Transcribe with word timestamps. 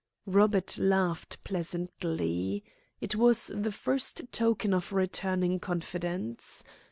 Robert 0.25 0.79
laughed 0.79 1.37
pleasantly. 1.43 2.63
It 3.01 3.15
was 3.15 3.51
the 3.53 3.71
first 3.71 4.23
token 4.31 4.73
of 4.73 4.91
returning 4.91 5.59
confidence. 5.59 6.63